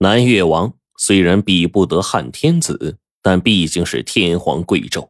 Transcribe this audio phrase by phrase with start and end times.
[0.00, 5.08] 南越王虽然比不得汉天子，但毕竟是天皇贵胄。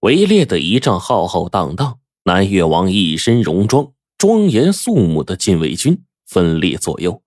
[0.00, 7.22] 围猎的仪仗浩浩荡荡，南越王一身戎装，庄严肃穆的禁卫军分列左右。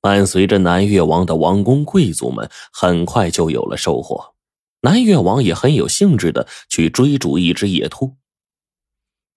[0.00, 4.34] 伴随着南越王的王公贵族们，很快就有了收获。
[4.82, 8.16] 南越王也很有兴致的去追逐一只野兔。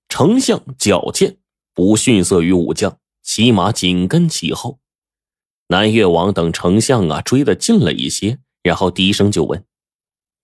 [0.07, 1.37] 丞相矫健
[1.73, 4.80] 不逊色于武将，骑马紧跟其后。
[5.71, 9.63] 南越王等丞相啊，追得近了一些，然后低声就问：“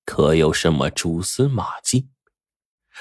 [0.06, 2.08] 可有什么蛛丝马迹？”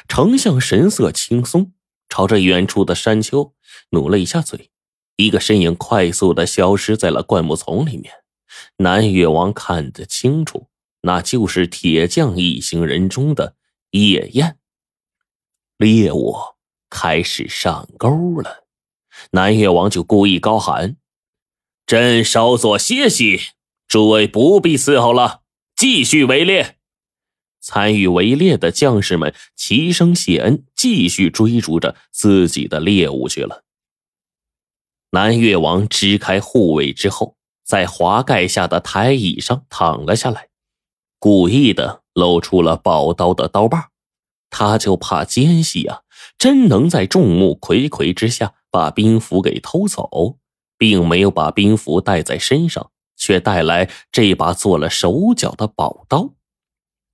[0.09, 1.73] 丞相神色轻松，
[2.09, 3.55] 朝着远处的山丘
[3.91, 4.73] 努了一下嘴。
[5.15, 8.13] 一个身影快速的消失在了灌木丛里面。
[8.79, 10.69] 南越王看得清楚，
[11.03, 13.55] 那就是铁匠一行人中的
[13.93, 14.59] 叶燕。
[15.77, 16.35] 猎物
[16.91, 18.65] 开始上钩了，
[19.31, 20.97] 南越王就故意高喊
[21.87, 23.41] ：“朕稍作歇息，
[23.87, 25.43] 诸位不必伺候了，
[25.77, 26.77] 继续围猎。”
[27.63, 33.65] 参与围猎的将士们齐声谢恩，继续追逐着自己的猎物去了。
[35.11, 40.49] 南越王支开护卫之后，在华盖下的台椅上躺了下来，
[41.19, 43.91] 故意的露出了宝刀的刀把。
[44.49, 46.03] 他就怕奸细啊，
[46.39, 50.39] 真能在众目睽睽之下把兵符给偷走，
[50.79, 56.35] 并没有把兵符带在身上，却带来这把做了手脚的宝刀。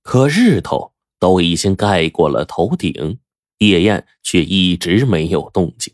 [0.01, 3.19] 可日头都已经盖过了头顶，
[3.59, 5.93] 夜宴却一直没有动静。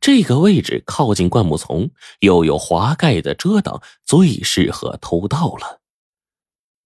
[0.00, 5.80] 这个位置靠近灌木丛，又有华盖的遮挡，最适合偷盗了。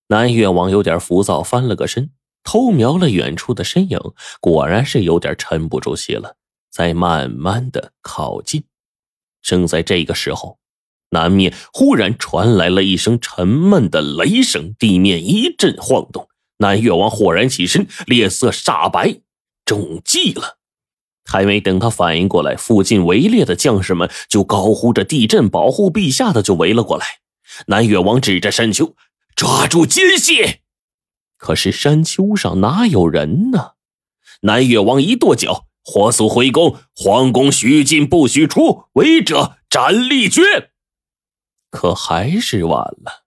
[0.09, 2.11] 南越王有点浮躁，翻了个身，
[2.43, 4.01] 偷瞄了远处的身影，
[4.41, 6.37] 果然是有点沉不住气了，
[6.71, 8.65] 在慢慢的靠近。
[9.43, 10.59] 正在这个时候，
[11.11, 16.29] 南面忽然传来了一声沉闷的雷声，地面一阵晃动。
[16.59, 19.21] 南越王豁然起身，脸色煞白，
[19.65, 20.59] 中计了。
[21.25, 27.07] 还没等他反应过来，附近围猎的将士们就高呼着“地震，保护陛下”的就围了过来。
[27.67, 28.95] 南越王指着山丘，
[29.35, 30.61] 抓住奸细。
[31.37, 33.73] 可是山丘上哪有人呢？
[34.43, 40.71] 南越王一跺脚，火速回宫，皇宫许进不许出，违者斩立决。
[41.71, 43.23] 可还是晚了。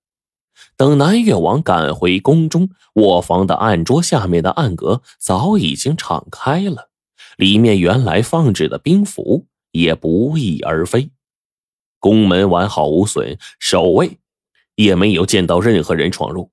[0.78, 6.90] 等南越王赶回宫中，卧房的案桌下面的暗格早已经敞开了。
[7.38, 11.12] 里面原来放置的兵符也不翼而飞，
[12.00, 14.20] 宫门完好无损，守卫
[14.76, 16.52] 也没有见到任何人闯入，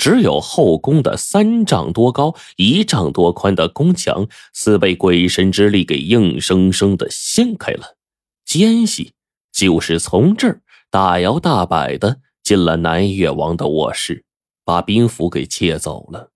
[0.00, 7.98] 只有后宫的三丈多高、一丈多宽的宫墙似被鬼神之力给硬生生的掀开了，
[8.46, 9.12] 奸细
[9.52, 14.24] 就是从这儿大摇大摆的进了南越王的卧室，
[14.64, 16.30] 把兵符给窃走了。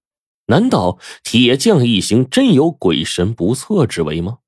[0.48, 4.41] 难道铁匠一行真有鬼神不测之为吗？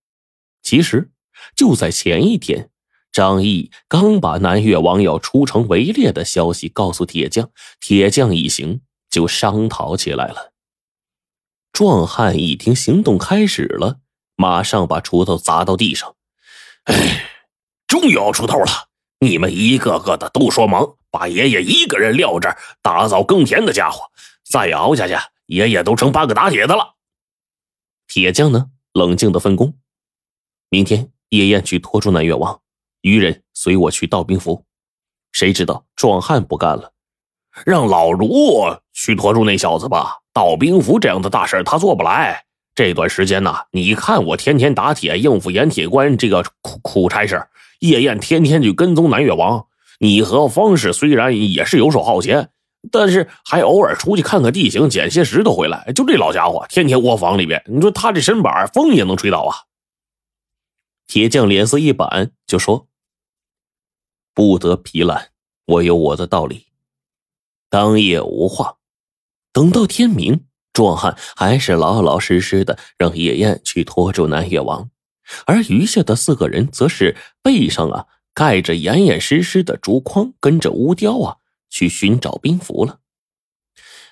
[0.62, 1.10] 其实
[1.56, 2.68] 就在前一天，
[3.10, 7.48] 张毅刚把南越王要出城围猎的消息告诉铁匠，
[7.80, 8.82] 铁匠一行
[9.16, 10.52] 就商讨起来了。
[11.72, 14.00] 壮汉一听行动开始了，
[14.34, 16.16] 马上把锄头砸到地上。
[16.84, 17.24] 哎，
[17.86, 18.90] 终于要出头了！
[19.20, 24.02] 你们一个个的都说忙，把爷爷一个人撂这儿打扫耕田的家伙，
[24.44, 25.14] 再熬下去。
[25.46, 26.96] 爷爷都成八个打铁的了。
[28.06, 29.78] 铁匠呢，冷静的分工。
[30.68, 32.60] 明天夜宴去拖住南越王，
[33.00, 34.66] 余人随我去盗兵符。
[35.32, 36.92] 谁知道壮汉不干了，
[37.64, 40.18] 让老卢去拖住那小子吧。
[40.32, 42.44] 盗兵符这样的大事他做不来。
[42.74, 47.42] 这段时间呢，你看我天天打铁应付盐铁关这个苦苦差事，
[47.80, 49.66] 夜宴天天去跟踪南越王。
[49.98, 52.50] 你和方氏虽然也是游手好闲。
[52.92, 55.90] 但是还偶尔出去看看地形，捡些石头回来。
[55.92, 59.56] 就这老家伙，天天窝房里边，你说他这身板，风也能吹倒啊！
[61.08, 62.86] 铁匠脸色一板，就说
[64.32, 65.30] ：“不得皮懒，
[65.66, 66.65] 我有我的道理。”
[67.70, 68.76] 当夜无话。
[69.52, 74.90] 等到天明，壮汉还是老老实实的让野燕去拖住南越王，
[75.46, 81.36] 而余下的四个人则是背上啊盖着严严实实的竹筐，跟着乌雕啊。
[81.68, 83.00] 去寻找兵符了。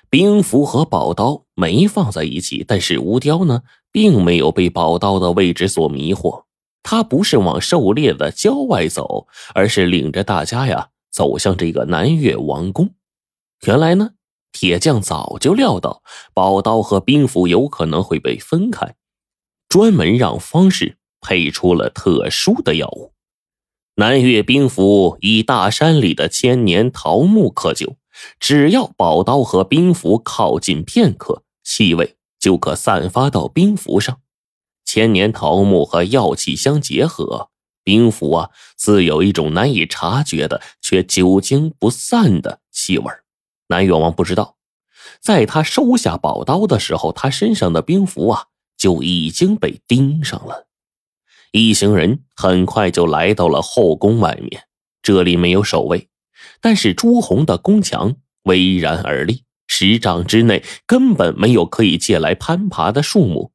[0.09, 6.43] 兵符和宝刀没放在一起，但是乌雕呢，并没有被宝刀的位置所迷惑。
[6.83, 12.93] 他不是往狩猎的郊外走，而是领着大家呀走向这个南越王宫。
[13.61, 14.11] 原来呢，
[14.51, 16.03] 铁匠早就料到
[16.33, 18.95] 宝刀和兵符有可能会被分开，
[19.67, 23.13] 专门让方士配出了特殊的药物。
[23.95, 27.95] 南岳兵符以大山里的千年桃木刻就，
[28.39, 34.19] 只要宝刀和兵符靠近片刻，气味就可散发到兵符上。
[34.83, 37.49] 千年桃木和药气相结合，
[37.83, 43.05] 兵符啊，自有一种难以察觉的却久经不散的气味。
[43.67, 44.57] 南越王不知道，
[45.19, 48.45] 在他收下宝刀的时候，他身上的兵符啊
[48.77, 50.67] 就已经被钉上了。
[51.51, 54.67] 一行人很快就来到了后宫外面，
[55.01, 56.09] 这里没有守卫，
[56.59, 63.51] 但是朱红的宫墙巍然而立，十丈之内根本没有可以借来攀爬的树木。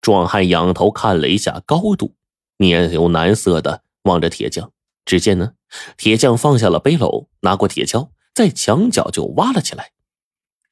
[0.00, 2.16] 壮汉仰头看了一下高度，
[2.56, 4.72] 面有难色的望着铁匠。
[5.04, 5.52] 只见呢，
[5.96, 9.92] 铁匠放下了背篓，拿过铁锹，在墙角就挖了起来。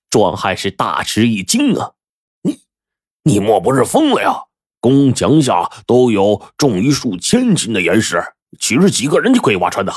[0.08, 1.92] 壮汉是大吃一惊啊！
[2.42, 2.60] 你，
[3.22, 4.46] 你莫不是疯了呀？
[4.80, 9.92] 宫墙下都有重于数千斤的岩石，岂是几个人就可以挖穿的？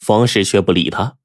[0.00, 1.18] 方氏却不理他，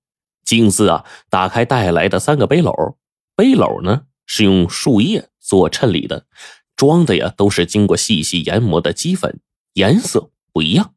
[0.44, 2.98] 径自啊打开带来的三个背篓，
[3.36, 6.28] 背篓呢是用树叶做衬里的，
[6.76, 9.40] 装的呀都是经过细细研磨的鸡粉，
[9.74, 10.94] 颜色不一样。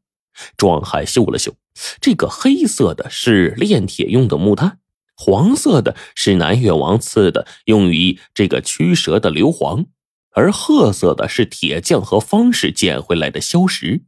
[0.56, 1.54] 壮汉嗅了嗅，
[2.00, 4.78] 这个黑色的是炼铁用的木炭，
[5.16, 9.86] 黄色的是南越王赐的用于这个驱蛇的硫磺。
[10.32, 14.02] 而褐色的是铁匠和方士捡回来的硝石。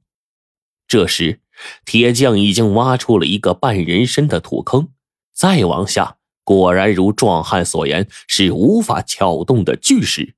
[0.86, 1.40] 这时，
[1.86, 4.90] 铁匠已经挖出了一个半人身的土坑，
[5.32, 10.34] 再往下，果然如壮汉所言，是无法撬动的巨石。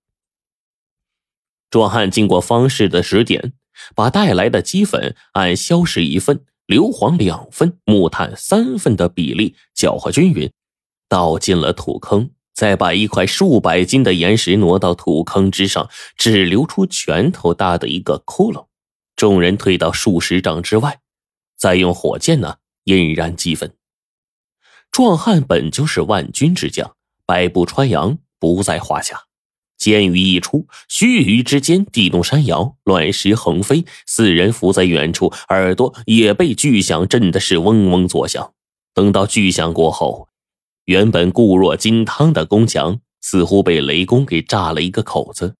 [1.68, 3.52] 壮汉经过方士的指点，
[3.94, 10.50] 把带来的鸡粉按硝石一份、硫磺两份、木炭三份的比例搅和均匀，
[11.08, 12.30] 倒进了土坑。
[12.52, 18.66] 再把一块数百斤的岩石挪到土坑之上，只留出拳头大的一个窟窿。
[19.16, 21.00] 众人退到数十丈之外，
[21.56, 23.72] 再用火箭呢引燃鸡粉。
[24.90, 29.29] 壮汉本就是万军之将，百步穿杨不在话下。
[29.80, 33.84] 箭雨一出，须臾之间，地动山摇，乱石横飞。
[34.06, 38.52] 四人伏在远处，耳朵也被巨响震得是嗡嗡作响。
[38.94, 40.28] 等到巨响过后。
[40.84, 45.54] 原本固若金汤的宫墙，似乎被雷公给炸了一个口子。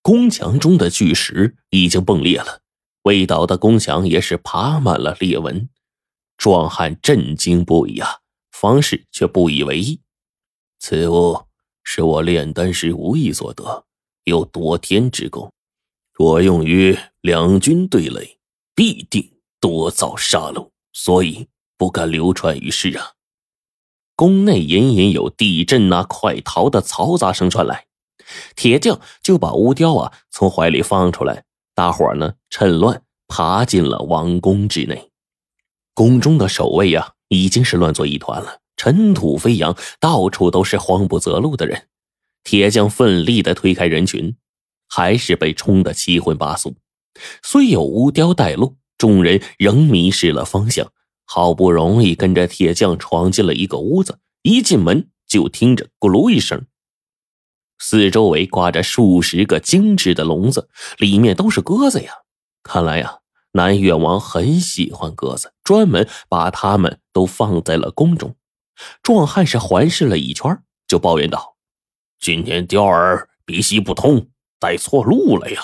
[0.00, 2.60] 宫墙中的巨石已经崩裂了，
[3.02, 5.68] 未倒的宫墙也是爬满了裂纹。
[6.38, 8.18] 壮汉震惊不已啊！
[8.52, 10.00] 方士却不以为意。
[10.78, 11.42] 此物
[11.90, 13.86] 是我炼丹时无意所得，
[14.24, 15.50] 有夺天之功。
[16.18, 18.38] 我用于两军对垒，
[18.74, 21.48] 必定多造杀戮，所以
[21.78, 23.12] 不敢流传于世啊。
[24.14, 27.86] 宫内隐隐有地震呐、快逃的嘈杂声传来，
[28.54, 31.44] 铁匠就把乌雕啊从怀里放出来，
[31.74, 35.10] 大伙呢趁乱爬进了王宫之内。
[35.94, 41.88] 宫中的守卫呀已经是乱作一团了，尘土飞扬，到处都是慌不择路的人。
[42.44, 44.34] 铁匠奋力的推开人群，
[44.88, 46.74] 还是被冲得七荤八素。
[47.42, 50.90] 虽有乌雕带路，众人仍迷失了方向。
[51.30, 56.64] 好不容易跟着铁匠闯进了一个屋子，一进门就听着咕噜一声，
[57.78, 62.12] 四周围挂着数十个精致的笼子，里面都是鸽子呀。
[62.62, 63.18] 看来呀，
[63.52, 68.34] 南越王很喜欢鸽子，专门把它们都放在了宫中。
[69.02, 71.56] 壮汉是环视了一圈，就抱怨道
[72.20, 75.60] ：“今天雕儿鼻息不通，带错路了呀。”